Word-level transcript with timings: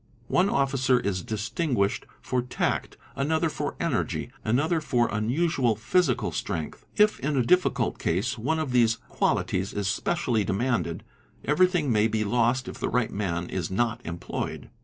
One 0.29 0.49
officer 0.49 0.99
is 0.99 1.21
distinguished 1.21 2.07
for 2.23 2.41
tact, 2.41 2.97
an 3.15 3.31
other 3.31 3.49
for 3.49 3.75
energy, 3.79 4.31
another 4.43 4.81
for 4.81 5.07
unusual 5.09 5.75
physical 5.75 6.31
strength; 6.31 6.87
if 6.97 7.19
in 7.19 7.37
a 7.37 7.43
difficult 7.45 7.99
case 7.99 8.35
one 8.35 8.57
of 8.57 8.71
these 8.71 8.95
qualities 9.09 9.73
is 9.73 9.87
specially 9.87 10.43
demanded, 10.43 11.03
everything 11.45 11.91
may 11.91 12.07
be 12.07 12.23
lost 12.23 12.67
if 12.67 12.79
the 12.79 12.89
right 12.89 13.11
man 13.11 13.47
is 13.47 13.69
not 13.69 14.01
employed. 14.03 14.71